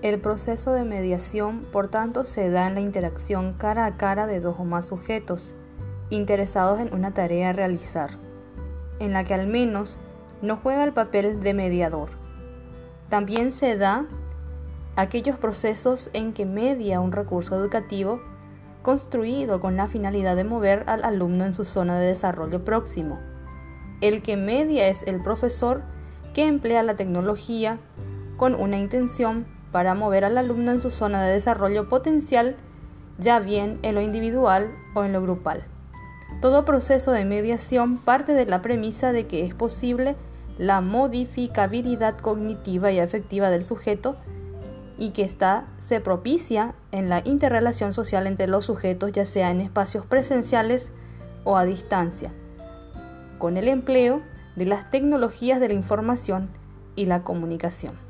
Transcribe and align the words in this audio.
El 0.00 0.20
proceso 0.20 0.70
de 0.70 0.84
mediación, 0.84 1.66
por 1.72 1.88
tanto, 1.88 2.24
se 2.24 2.50
da 2.50 2.68
en 2.68 2.74
la 2.74 2.80
interacción 2.80 3.52
cara 3.54 3.84
a 3.84 3.96
cara 3.96 4.28
de 4.28 4.38
dos 4.38 4.54
o 4.60 4.64
más 4.64 4.86
sujetos 4.86 5.56
interesados 6.08 6.78
en 6.78 6.94
una 6.94 7.12
tarea 7.12 7.50
a 7.50 7.52
realizar, 7.52 8.10
en 9.00 9.12
la 9.12 9.24
que 9.24 9.34
al 9.34 9.48
menos 9.48 9.98
no 10.40 10.56
juega 10.56 10.84
el 10.84 10.92
papel 10.92 11.40
de 11.40 11.52
mediador. 11.52 12.10
También 13.08 13.50
se 13.50 13.76
da 13.76 14.06
aquellos 14.94 15.36
procesos 15.36 16.10
en 16.12 16.32
que 16.32 16.46
media 16.46 17.00
un 17.00 17.10
recurso 17.10 17.56
educativo 17.56 18.20
construido 18.82 19.60
con 19.60 19.76
la 19.76 19.88
finalidad 19.88 20.36
de 20.36 20.44
mover 20.44 20.84
al 20.86 21.02
alumno 21.02 21.44
en 21.44 21.54
su 21.54 21.64
zona 21.64 21.98
de 21.98 22.06
desarrollo 22.06 22.64
próximo. 22.64 23.18
El 24.00 24.22
que 24.22 24.36
media 24.36 24.86
es 24.86 25.02
el 25.08 25.20
profesor 25.20 25.82
que 26.34 26.46
emplea 26.46 26.84
la 26.84 26.94
tecnología 26.94 27.80
con 28.36 28.54
una 28.54 28.78
intención 28.78 29.57
para 29.72 29.94
mover 29.94 30.24
al 30.24 30.38
alumno 30.38 30.72
en 30.72 30.80
su 30.80 30.90
zona 30.90 31.24
de 31.24 31.32
desarrollo 31.32 31.88
potencial, 31.88 32.56
ya 33.18 33.40
bien 33.40 33.78
en 33.82 33.94
lo 33.94 34.00
individual 34.00 34.70
o 34.94 35.04
en 35.04 35.12
lo 35.12 35.22
grupal. 35.22 35.64
Todo 36.40 36.64
proceso 36.64 37.12
de 37.12 37.24
mediación 37.24 37.98
parte 37.98 38.32
de 38.32 38.46
la 38.46 38.62
premisa 38.62 39.12
de 39.12 39.26
que 39.26 39.44
es 39.44 39.54
posible 39.54 40.16
la 40.56 40.80
modificabilidad 40.80 42.18
cognitiva 42.18 42.92
y 42.92 43.00
afectiva 43.00 43.50
del 43.50 43.62
sujeto 43.62 44.16
y 44.98 45.10
que 45.10 45.22
ésta 45.22 45.66
se 45.78 46.00
propicia 46.00 46.74
en 46.90 47.08
la 47.08 47.22
interrelación 47.24 47.92
social 47.92 48.26
entre 48.26 48.48
los 48.48 48.66
sujetos, 48.66 49.12
ya 49.12 49.24
sea 49.24 49.50
en 49.50 49.60
espacios 49.60 50.04
presenciales 50.04 50.92
o 51.44 51.56
a 51.56 51.64
distancia, 51.64 52.32
con 53.38 53.56
el 53.56 53.68
empleo 53.68 54.22
de 54.56 54.66
las 54.66 54.90
tecnologías 54.90 55.60
de 55.60 55.68
la 55.68 55.74
información 55.74 56.48
y 56.96 57.06
la 57.06 57.22
comunicación. 57.22 58.07